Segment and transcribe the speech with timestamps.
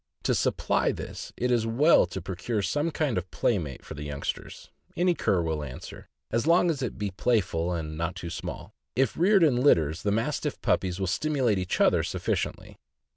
[0.23, 4.71] To supply this it is well to procure some kind of playmate for the youngsters;
[4.97, 8.73] any cur will answer, as long as it be playful and not too small.
[8.95, 12.79] If reared in litters, the Mastiff puppies will stimulate each other sufficiently.